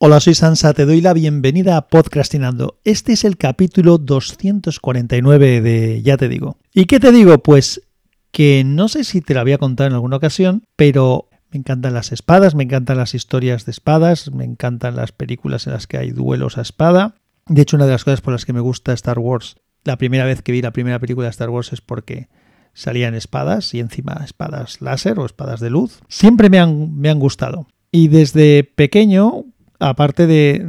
[0.00, 2.78] Hola, soy Sansa, te doy la bienvenida a Podcastinando.
[2.84, 6.56] Este es el capítulo 249 de Ya te digo.
[6.72, 7.38] ¿Y qué te digo?
[7.38, 7.82] Pues
[8.30, 12.12] que no sé si te lo había contado en alguna ocasión, pero me encantan las
[12.12, 16.12] espadas, me encantan las historias de espadas, me encantan las películas en las que hay
[16.12, 17.16] duelos a espada.
[17.48, 20.24] De hecho, una de las cosas por las que me gusta Star Wars, la primera
[20.26, 22.28] vez que vi la primera película de Star Wars es porque
[22.72, 26.02] salían espadas y encima espadas láser o espadas de luz.
[26.06, 27.66] Siempre me han, me han gustado.
[27.90, 29.46] Y desde pequeño,
[29.78, 30.64] aparte de,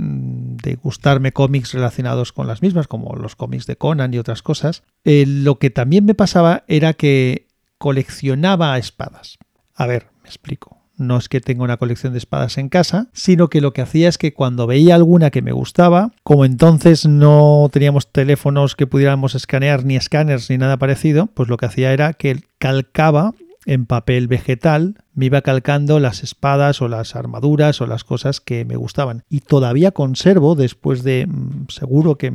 [0.82, 5.26] gustarme cómics relacionados con las mismas, como los cómics de Conan y otras cosas, eh,
[5.28, 7.48] lo que también me pasaba era que
[7.78, 9.40] coleccionaba espadas.
[9.76, 10.78] A ver, me explico.
[10.96, 14.10] No es que tenga una colección de espadas en casa, sino que lo que hacía
[14.10, 19.34] es que cuando veía alguna que me gustaba, como entonces no teníamos teléfonos que pudiéramos
[19.34, 23.34] escanear ni escáneres ni nada parecido, pues lo que hacía era que calcaba
[23.70, 28.66] en papel vegetal me iba calcando las espadas o las armaduras o las cosas que
[28.66, 29.24] me gustaban.
[29.30, 32.34] Y todavía conservo, después de mm, seguro que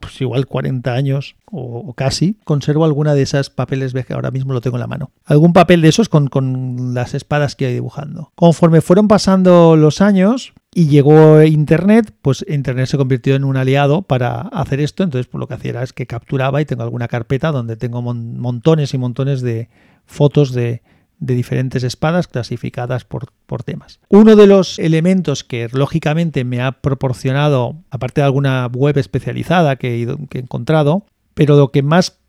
[0.00, 4.62] pues igual 40 años o, casi, conservo alguna de esas papeles que ahora mismo lo
[4.62, 5.10] tengo en la mano.
[5.26, 8.32] Algún papel de esos con, con las espadas que iba dibujando.
[8.34, 14.02] Conforme fueron pasando los años, y llegó Internet, pues Internet se convirtió en un aliado
[14.02, 15.02] para hacer esto.
[15.02, 18.02] Entonces, pues lo que hacía era es que capturaba y tengo alguna carpeta donde tengo
[18.02, 19.68] montones y montones de
[20.06, 20.82] fotos de,
[21.18, 24.00] diferentes espadas clasificadas por, por, temas.
[24.08, 30.02] Uno de los elementos que lógicamente me ha proporcionado, aparte de alguna web especializada que
[30.02, 32.20] he, encontrado, pero lo que más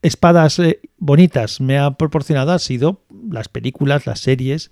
[0.00, 4.70] espadas eh, bonitas me ha proporcionado ha sido las películas, las series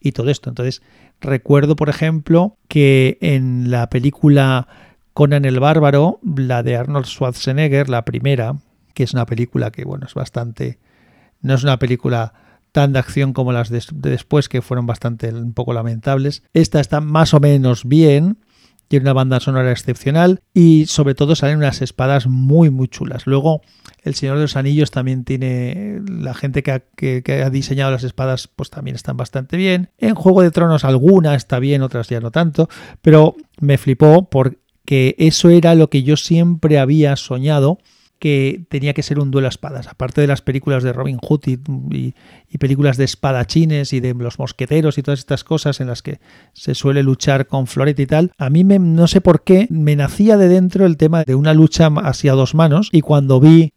[0.00, 0.50] y todo esto.
[0.50, 0.82] Entonces,
[1.24, 4.68] recuerdo, por ejemplo, que en la película
[5.12, 8.56] Conan el Bárbaro, la de Arnold Schwarzenegger, la primera,
[8.94, 10.78] que es una película que, bueno, es bastante...
[11.40, 12.32] No es una película
[12.72, 16.42] tan de acción como las de, después, que fueron bastante un poco lamentables.
[16.54, 18.38] Esta está más o menos bien,
[18.94, 23.26] tiene una banda sonora excepcional y sobre todo salen unas espadas muy muy chulas.
[23.26, 23.60] Luego
[24.04, 28.70] el Señor de los Anillos también tiene la gente que ha, diseñado las espadas pues
[28.70, 29.90] también están bastante bien.
[29.98, 32.68] En Juego de Tronos alguna está bien, otras ya no tanto,
[33.02, 37.78] pero me flipó porque eso era lo que yo siempre había soñado
[38.18, 39.88] que tenía que ser un duelo a espadas.
[39.88, 42.14] Aparte de las películas de Robin Hood y,
[42.58, 46.20] películas de espadachines y de los mosqueteros y todas estas cosas en las que
[46.52, 49.96] se suele luchar con florete y tal, a mí me, no sé por qué me
[49.96, 53.72] nacía de dentro el tema de una lucha hacia dos manos y cuando vi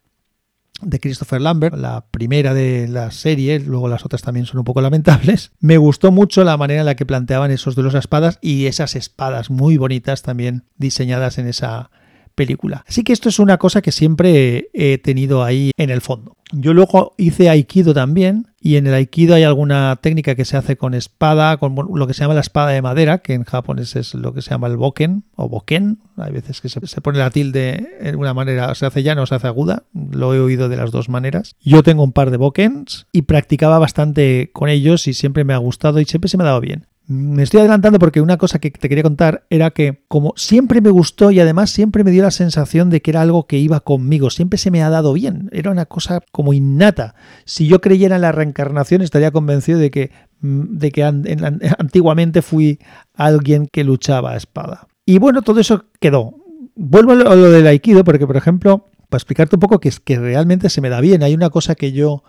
[0.81, 4.81] de Christopher Lambert, la primera de la serie, luego las otras también son un poco
[4.81, 5.51] lamentables.
[5.59, 8.95] Me gustó mucho la manera en la que planteaban esos duelos a espadas y esas
[8.95, 11.89] espadas muy bonitas también diseñadas en esa
[12.37, 12.85] película.
[12.87, 16.37] Así que esto es una cosa que siempre he tenido ahí en el fondo.
[16.53, 20.77] Yo luego hice aikido también y en el aikido hay alguna técnica que se hace
[20.77, 24.13] con espada, con lo que se llama la espada de madera, que en japonés es
[24.13, 25.99] lo que se llama el boken o boken.
[26.15, 29.35] Hay veces que se, pone la tilde en una manera, se hace llana o se
[29.35, 29.83] hace aguda.
[29.93, 31.55] Lo he oído de las dos maneras.
[31.59, 35.57] Yo tengo un par de bokens y practicaba bastante con ellos y siempre me ha
[35.57, 36.85] gustado y siempre se me ha dado bien.
[37.09, 40.90] Me estoy adelantando porque una cosa que te quería contar era que como siempre me
[40.90, 44.29] gustó y además siempre me dio la sensación de que era algo que iba conmigo,
[44.29, 47.16] siempre se me ha dado bien, era una cosa como innata.
[47.46, 51.03] Si yo creyera en la reencarnación estaría convencido de que, mm, de que
[51.79, 52.79] antiguamente fui
[53.13, 54.88] alguien que luchaba a espada.
[55.06, 56.35] Y bueno, todo eso quedó.
[56.75, 60.19] Vuelvo a lo del aikido porque, por ejemplo, para explicarte un poco que es que
[60.19, 62.23] realmente se me da bien, hay una cosa que yo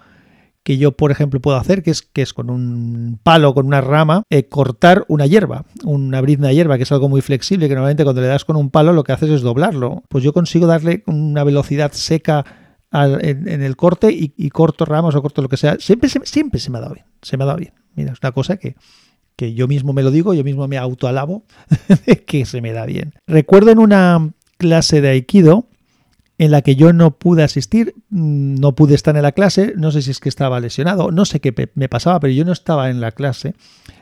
[0.68, 3.80] que yo, por ejemplo, puedo hacer, que es, que es con un palo, con una
[3.80, 8.04] rama, eh, cortar una hierba, una brizna hierba, que es algo muy flexible, que normalmente
[8.04, 10.02] cuando le das con un palo lo que haces es doblarlo.
[10.10, 12.44] Pues yo consigo darle una velocidad seca
[12.92, 15.78] en, el corte y, corto ramas o corto lo que sea.
[15.80, 17.72] Siempre, siempre se me ha dado bien, se me ha dado bien.
[17.94, 18.76] Mira, es una cosa que,
[19.36, 21.44] que yo mismo me lo digo, yo mismo me autoalabo
[22.26, 23.14] que se me da bien.
[23.26, 25.64] Recuerdo en una clase de Aikido,
[26.38, 29.90] en la que yo no pude asistir, mm, no pude estar en la clase, no
[29.90, 32.90] sé si es que estaba lesionado, no sé qué me pasaba, pero yo no estaba
[32.90, 33.54] en la clase,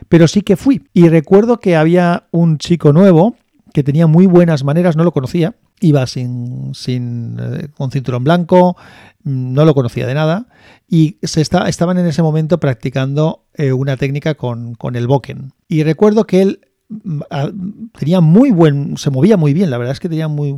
[0.07, 0.87] pero sí que fui.
[0.93, 3.35] Y recuerdo que había un chico nuevo
[3.73, 8.77] que tenía muy buenas maneras, no lo conocía, iba sin, sin eh, con cinturón blanco,
[9.23, 10.47] mm, no lo conocía de nada,
[10.87, 15.53] y se está, estaban en ese momento practicando eh, una técnica con, con el boken.
[15.67, 16.59] Y recuerdo que él
[17.97, 20.55] tenía muy buen, se movía muy bien, la verdad es que tenía muy,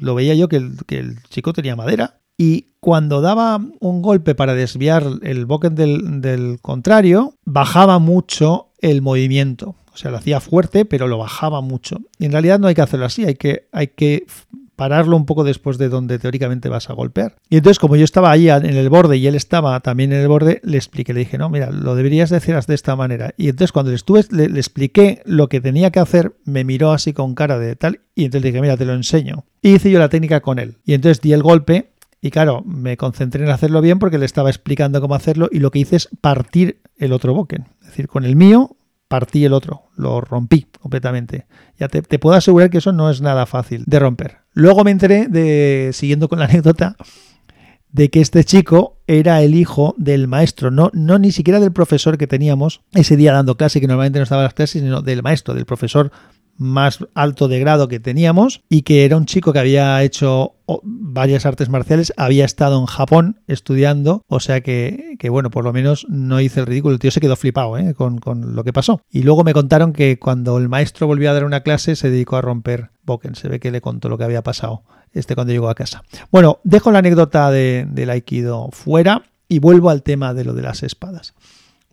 [0.00, 5.04] lo veía yo que el, chico tenía madera y cuando daba un golpe para desviar
[5.22, 9.76] el boken del, contrario, bajaba mucho el movimiento.
[9.92, 11.98] O sea, lo hacía fuerte, pero lo bajaba mucho.
[12.18, 14.24] Y en realidad no hay que hacerlo así, hay que, hay que
[14.80, 17.36] pararlo un poco después de donde teóricamente vas a golpear.
[17.50, 20.28] Y entonces, como yo estaba ahí en el borde y él estaba también en el
[20.28, 23.34] borde, le expliqué, le dije, no, mira, lo deberías decir de esta manera.
[23.36, 27.12] Y entonces cuando le estuve, le, expliqué lo que tenía que hacer, me miró así
[27.12, 29.44] con cara de tal, y entonces le dije, mira, te lo enseño.
[29.60, 30.78] Y hice yo la técnica con él.
[30.86, 31.90] Y entonces di el golpe
[32.22, 35.70] y claro, me concentré en hacerlo bien porque le estaba explicando cómo hacerlo y lo
[35.70, 37.66] que hice es partir el otro boken.
[37.82, 38.78] Es decir, con el mío
[39.10, 41.46] partí el otro, lo rompí completamente.
[41.78, 44.38] Ya te, puedo asegurar que eso no es nada fácil de romper.
[44.52, 46.96] Luego me enteré de, siguiendo con la anécdota,
[47.92, 52.18] de que este chico era el hijo del maestro, no, no ni siquiera del profesor
[52.18, 55.22] que teníamos ese día dando clase, que normalmente no estaba en las clases, sino del
[55.22, 56.12] maestro, del profesor
[56.60, 61.46] más alto de grado que teníamos y que era un chico que había hecho varias
[61.46, 66.38] artes marciales, había estado en Japón estudiando, o sea que, bueno, por lo menos no
[66.38, 67.94] hice el ridículo, el tío se quedó flipado ¿eh?
[67.94, 69.00] con, con, lo que pasó.
[69.10, 72.36] Y luego me contaron que cuando el maestro volvió a dar una clase se dedicó
[72.36, 72.90] a romper
[73.32, 76.04] Se ve que le contó lo que había pasado este cuando llegó a casa.
[76.30, 80.62] Bueno, dejo la anécdota de, del Aikido fuera y vuelvo al tema de lo de
[80.62, 81.34] las espadas.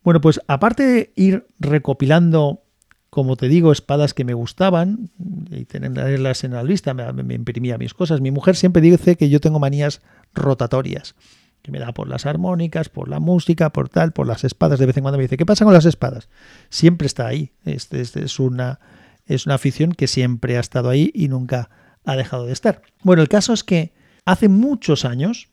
[0.03, 2.61] Bueno, pues aparte de ir recopilando
[3.09, 5.09] como te digo, espadas que me gustaban
[5.49, 8.21] y tenerlas en la lista, me, imprimía mis cosas.
[8.21, 10.01] Mi mujer siempre dice que yo tengo manías
[10.35, 11.15] rotatorias,
[11.61, 14.77] que me da por las armónicas, por la música, por tal, por las espadas.
[14.77, 16.29] De vez en cuando me dice, ¿qué pasa con las espadas?
[16.69, 17.53] Siempre está ahí.
[17.65, 18.79] Este, este es, una,
[19.27, 21.69] es una afición que siempre ha estado ahí y nunca
[22.03, 22.81] ha dejado de estar.
[23.03, 23.93] Bueno, el caso es que
[24.25, 25.49] hace muchos años,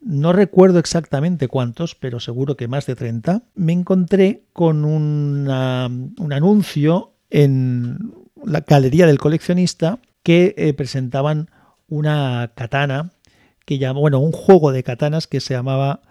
[0.00, 7.14] no recuerdo exactamente cuántos, pero seguro que más de 30, me encontré con un anuncio
[7.30, 8.12] en
[8.44, 11.50] la galería del coleccionista que eh, presentaban
[11.88, 13.12] una katana
[13.64, 16.02] que llama, bueno, un juego de katanas que se llamaba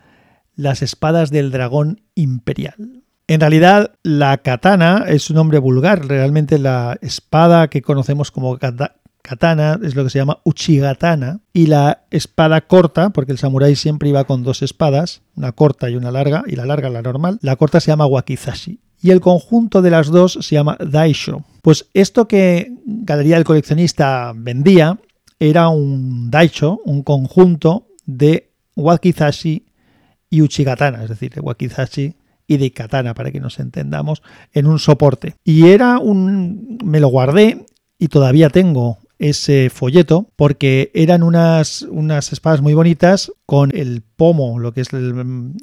[0.55, 3.02] Las espadas del dragón imperial.
[3.27, 6.05] En realidad, la katana es un nombre vulgar.
[6.05, 8.57] Realmente la espada que conocemos como
[9.21, 14.09] katana es lo que se llama uchigatana y la espada corta, porque el samurái siempre
[14.09, 17.55] iba con dos espadas, una corta y una larga, y la larga la normal, la
[17.55, 21.43] corta se llama wakizashi y el conjunto de las dos se llama daisho.
[21.61, 24.97] Pues esto que Galería del Coleccionista vendía
[25.39, 29.65] era un daisho, un conjunto de wakizashi
[30.29, 32.15] y uchigatana, es decir, de wakizashi
[32.47, 35.35] y de katana, para que nos entendamos, en un soporte.
[35.43, 36.77] Y era un...
[36.83, 37.65] me lo guardé
[37.97, 44.59] y todavía tengo ese folleto porque eran unas, unas espadas muy bonitas con el pomo,
[44.59, 45.53] lo que es el,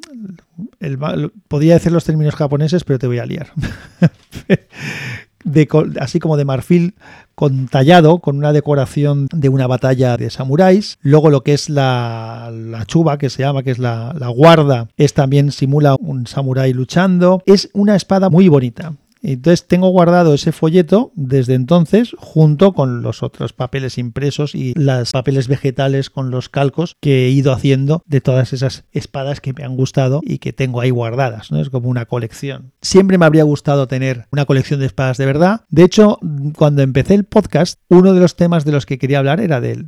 [1.47, 3.51] podía decir los términos japoneses, pero te voy a liar.
[5.43, 5.67] De,
[5.99, 6.95] así como de marfil
[7.35, 10.97] con tallado, con una decoración de una batalla de samuráis.
[11.01, 14.89] Luego lo que es la, la chuba, que se llama, que es la, la, guarda,
[14.97, 17.41] es también simula un samurái luchando.
[17.45, 18.93] Es una espada muy bonita.
[19.23, 25.11] Entonces tengo guardado ese folleto desde entonces junto con los otros papeles impresos y los
[25.11, 29.63] papeles vegetales con los calcos que he ido haciendo de todas esas espadas que me
[29.63, 31.51] han gustado y que tengo ahí guardadas.
[31.51, 31.59] ¿no?
[31.59, 32.71] Es como una colección.
[32.81, 35.61] Siempre me habría gustado tener una colección de espadas de verdad.
[35.69, 36.17] De hecho,
[36.57, 39.87] cuando empecé el podcast, uno de los temas de los que quería hablar era del...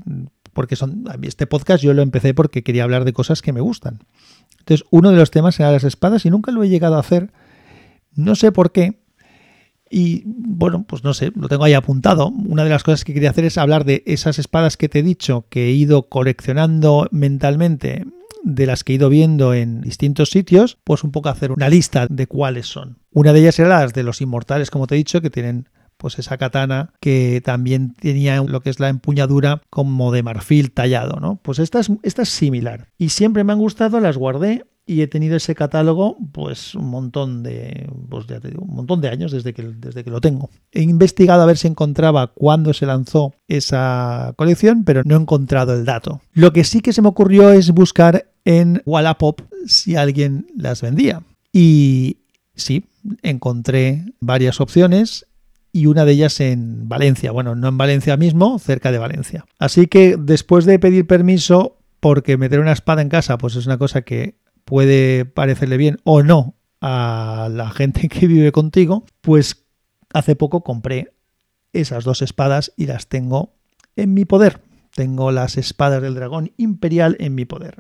[0.53, 4.01] Porque son, este podcast yo lo empecé porque quería hablar de cosas que me gustan.
[4.59, 7.31] Entonces, uno de los temas era las espadas y nunca lo he llegado a hacer.
[8.13, 9.02] No sé por qué,
[9.94, 12.30] y bueno, pues no sé, lo tengo ahí apuntado.
[12.30, 15.04] Una de las cosas que quería hacer es hablar de esas espadas que te he
[15.04, 18.04] dicho, que he ido coleccionando mentalmente,
[18.44, 22.07] de las que he ido viendo en distintos sitios, pues un poco hacer una lista
[22.10, 22.98] de cuáles son.
[23.12, 26.18] Una de ellas era las de los inmortales, como te he dicho, que tienen pues
[26.18, 31.39] esa katana que también tenía lo que es la empuñadura como de marfil tallado, ¿no?
[31.44, 32.88] Pues esta es, esta es similar.
[32.98, 37.42] Y siempre me han gustado, las guardé y he tenido ese catálogo pues un montón
[37.44, 40.50] de pues ya te digo, un montón de años desde que, desde que lo tengo.
[40.72, 45.74] He investigado a ver si encontraba cuándo se lanzó esa colección, pero no he encontrado
[45.74, 46.22] el dato.
[46.34, 51.24] Lo que sí que se me ocurrió es buscar en Wallapop si alguien las vendía.
[51.52, 52.18] Y
[52.56, 52.86] sí,
[53.22, 55.28] encontré varias opciones
[55.72, 57.32] y una de ellas en Valencia.
[57.32, 59.46] Bueno, no en Valencia mismo, cerca de Valencia.
[59.60, 63.78] Así que después de pedir permiso, porque meter una espada en casa, pues es una
[63.78, 69.65] cosa que puede parecerle bien o no a la gente que vive contigo, pues
[70.13, 71.13] hace poco compré
[71.72, 73.55] esas dos espadas y las tengo
[73.96, 74.62] en mi poder.
[74.96, 77.77] Tengo las espadas del dragón imperial en mi poder.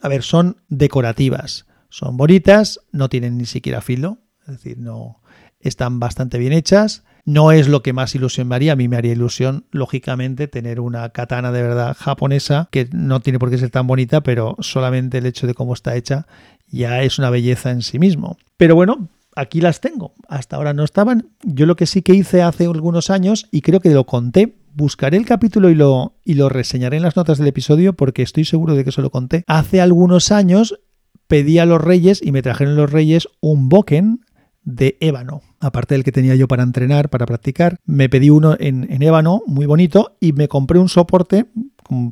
[0.00, 5.20] A ver, son decorativas, son bonitas, no tienen ni siquiera filo, es decir, no
[5.60, 8.72] están bastante bien hechas no es lo que más ilusión me haría.
[8.72, 13.38] A mí me haría ilusión, lógicamente, tener una katana de verdad japonesa, que no tiene
[13.38, 16.26] por qué ser tan bonita, pero solamente el hecho de cómo está hecha
[16.70, 18.38] ya es una belleza en sí mismo.
[18.56, 20.14] Pero bueno, aquí las tengo.
[20.26, 21.28] Hasta ahora no estaban.
[21.42, 25.18] Yo lo que sí que hice hace algunos años, y creo que lo conté, buscaré
[25.18, 28.74] el capítulo y lo, y lo reseñaré en las notas del episodio porque estoy seguro
[28.74, 29.44] de que se lo conté.
[29.46, 30.80] Hace algunos años
[31.26, 34.24] pedí a los reyes y me trajeron los reyes un boken
[34.62, 35.42] de ébano.
[35.60, 39.42] Aparte del que tenía yo para entrenar, para practicar, me pedí uno en, en ébano
[39.46, 41.46] muy bonito y me compré un soporte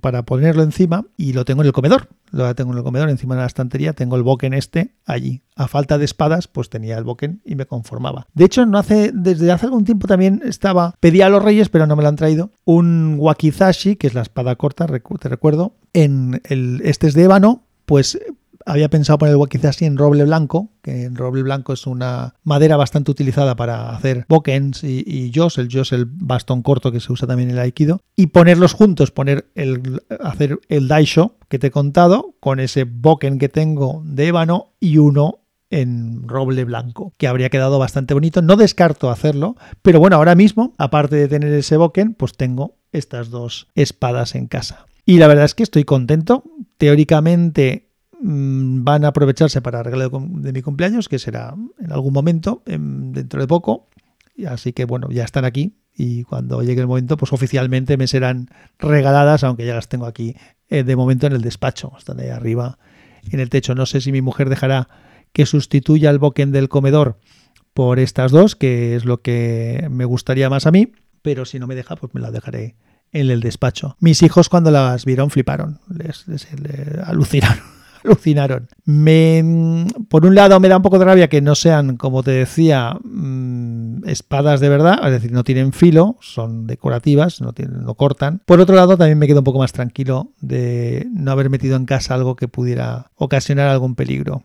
[0.00, 2.08] para ponerlo encima y lo tengo en el comedor.
[2.30, 5.42] Lo tengo en el comedor, encima de la estantería, tengo el boken este allí.
[5.54, 8.26] A falta de espadas, pues tenía el boken y me conformaba.
[8.34, 11.86] De hecho, no hace, desde hace algún tiempo también estaba, pedía a los reyes, pero
[11.86, 16.40] no me lo han traído, un wakizashi, que es la espada corta, te recuerdo, en
[16.44, 18.18] el, este es de ébano, pues
[18.66, 22.76] había pensado poner el wakizashi en roble blanco, que el roble blanco es una madera
[22.76, 27.12] bastante utilizada para hacer bokens y, y jos, el jos el bastón corto que se
[27.12, 31.68] usa también en el aikido, y ponerlos juntos, poner el, hacer el daisho que te
[31.68, 37.28] he contado con ese boken que tengo de ébano y uno en roble blanco, que
[37.28, 38.42] habría quedado bastante bonito.
[38.42, 43.30] No descarto hacerlo, pero bueno, ahora mismo, aparte de tener ese boken, pues tengo estas
[43.30, 44.86] dos espadas en casa.
[45.04, 46.44] Y la verdad es que estoy contento.
[46.78, 47.85] Teóricamente
[48.20, 53.46] van a aprovecharse para regalo de mi cumpleaños, que será en algún momento, dentro de
[53.46, 53.88] poco.
[54.46, 58.48] Así que bueno, ya están aquí y cuando llegue el momento, pues oficialmente me serán
[58.78, 60.36] regaladas, aunque ya las tengo aquí
[60.68, 62.78] eh, de momento en el despacho, están ahí arriba
[63.30, 63.74] en el techo.
[63.74, 64.88] No sé si mi mujer dejará
[65.32, 67.18] que sustituya el boquen del comedor
[67.72, 70.92] por estas dos, que es lo que me gustaría más a mí,
[71.22, 72.76] pero si no me deja, pues me las dejaré
[73.12, 73.96] en el despacho.
[74.00, 76.26] Mis hijos cuando las vieron fliparon, les
[77.04, 77.75] alucinaron
[78.06, 78.68] alucinaron.
[78.84, 82.30] Me, por un lado me da un poco de rabia que no sean, como te
[82.30, 87.94] decía, mm, espadas de verdad, es decir, no tienen filo, son decorativas, no, tienen, no
[87.94, 88.40] cortan.
[88.46, 91.86] Por otro lado, también me quedo un poco más tranquilo de no haber metido en
[91.86, 94.42] casa algo que pudiera ocasionar algún peligro.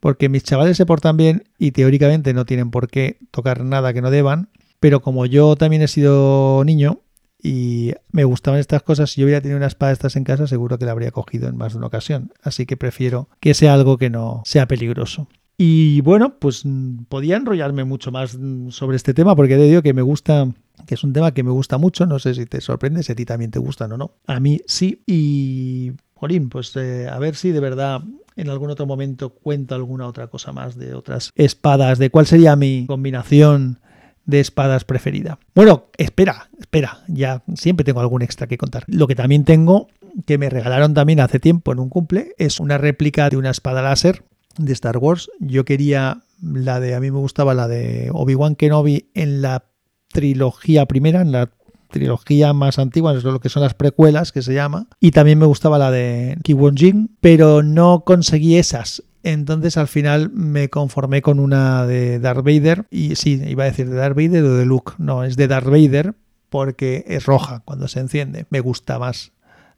[0.00, 4.02] Porque mis chavales se portan bien y teóricamente no tienen por qué tocar nada que
[4.02, 7.00] no deban, pero como yo también he sido niño,
[7.44, 9.10] y me gustaban estas cosas.
[9.10, 11.46] Si yo hubiera tenido una espada de estas en casa, seguro que la habría cogido
[11.46, 12.32] en más de una ocasión.
[12.42, 15.28] Así que prefiero que sea algo que no sea peligroso.
[15.58, 19.82] Y bueno, pues mm, podía enrollarme mucho más mm, sobre este tema porque te digo
[19.82, 20.48] que me gusta,
[20.86, 22.06] que es un tema que me gusta mucho.
[22.06, 24.12] No sé si te sorprende, si a ti también te gustan o no.
[24.26, 25.02] A mí sí.
[25.06, 28.00] Y, Jolín, pues eh, a ver si de verdad
[28.36, 32.56] en algún otro momento cuento alguna otra cosa más de otras espadas, de cuál sería
[32.56, 33.80] mi combinación
[34.26, 35.38] de espadas preferida.
[35.54, 38.84] Bueno, espera, espera, ya siempre tengo algún extra que contar.
[38.86, 39.88] Lo que también tengo,
[40.26, 43.82] que me regalaron también hace tiempo en un cumple, es una réplica de una espada
[43.82, 44.24] láser
[44.58, 45.30] de Star Wars.
[45.40, 49.64] Yo quería la de, a mí me gustaba la de Obi-Wan Kenobi en la
[50.12, 51.50] trilogía primera, en la
[51.90, 55.46] trilogía más antigua, es lo que son las precuelas que se llama, y también me
[55.46, 61.40] gustaba la de Ki-Won Jin, pero no conseguí esas entonces al final me conformé con
[61.40, 62.84] una de Darth Vader.
[62.90, 64.92] Y sí, iba a decir de Darth Vader o de Luke.
[64.98, 66.14] No, es de Darth Vader
[66.50, 68.46] porque es roja cuando se enciende.
[68.50, 69.32] Me gusta más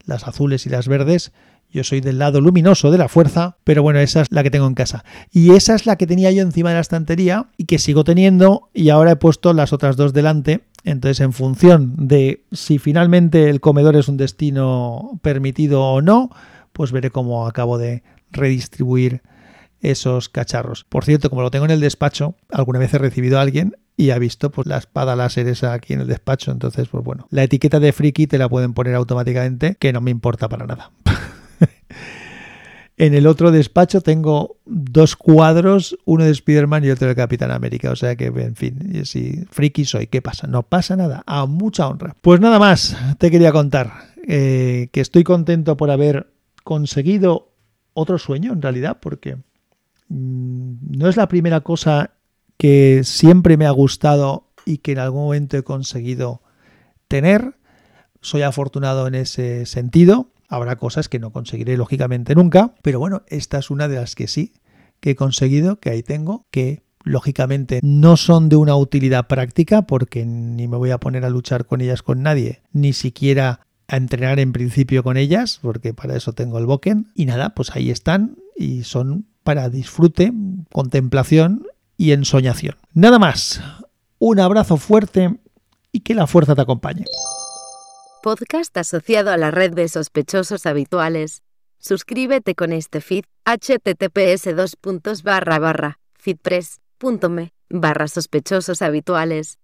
[0.04, 1.32] las azules y las verdes.
[1.70, 4.66] Yo soy del lado luminoso de la fuerza, pero bueno, esa es la que tengo
[4.66, 5.04] en casa.
[5.30, 8.68] Y esa es la que tenía yo encima de la estantería y que sigo teniendo
[8.74, 10.62] y ahora he puesto las otras dos delante.
[10.82, 16.30] Entonces, en función de si finalmente el comedor es un destino permitido o no,
[16.72, 19.22] pues veré cómo acabo de redistribuir
[19.80, 20.84] esos cacharros.
[20.84, 24.10] Por cierto, como lo tengo en el despacho, alguna vez he recibido a alguien y
[24.10, 26.50] ha visto pues la espada láser esa aquí en el despacho.
[26.50, 30.10] Entonces, pues bueno, la etiqueta de friki te la pueden poner automáticamente, que no me
[30.10, 30.90] importa para nada.
[32.98, 37.90] en el otro despacho tengo dos cuadros, uno de Spider-Man y otro de Capitán América.
[37.90, 40.46] O sea que, en fin, si friki soy, ¿qué pasa?
[40.46, 42.16] No pasa nada, a mucha honra.
[42.20, 43.92] Pues nada más, te quería contar
[44.26, 46.32] eh, que estoy contento por haber
[46.64, 47.52] conseguido
[47.94, 49.38] otro sueño en realidad, porque
[50.08, 52.12] no es la primera cosa
[52.56, 56.42] que siempre me ha gustado y que en algún momento he conseguido
[57.08, 57.56] tener.
[58.20, 60.30] Soy afortunado en ese sentido.
[60.48, 64.28] Habrá cosas que no conseguiré lógicamente nunca, pero bueno, esta es una de las que
[64.28, 64.54] sí
[65.00, 70.24] que he conseguido, que ahí tengo, que lógicamente no son de una utilidad práctica porque
[70.24, 74.40] ni me voy a poner a luchar con ellas con nadie, ni siquiera a entrenar
[74.40, 77.12] en principio con ellas, porque para eso tengo el Boken.
[77.14, 80.32] Y nada, pues ahí están y son para disfrute,
[80.72, 82.76] contemplación y ensoñación.
[82.92, 83.62] Nada más.
[84.18, 85.38] Un abrazo fuerte
[85.92, 87.04] y que la fuerza te acompañe.
[88.24, 91.42] Podcast asociado a la red de sospechosos habituales.
[91.78, 99.58] Suscríbete con este feed https dos barra barra feedpress.me barra sospechosos habituales.